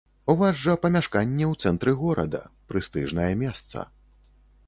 У 0.33 0.35
вас 0.37 0.53
жа 0.61 0.73
памяшканне 0.85 1.45
ў 1.51 1.67
цэнтры 1.67 1.93
горада, 2.01 2.41
прэстыжнае 2.73 3.31
месца. 3.45 3.87